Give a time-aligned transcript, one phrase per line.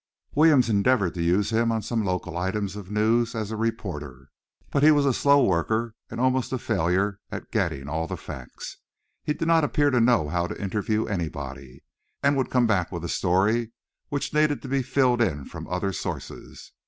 [0.33, 4.29] Williams endeavored to use him on some local items of news as a reporter,
[4.71, 8.77] but he was a slow worker and almost a failure at getting all the facts.
[9.23, 11.83] He did not appear to know how to interview anybody,
[12.23, 13.73] and would come back with a story
[14.09, 16.71] which needed to be filled in from other sources.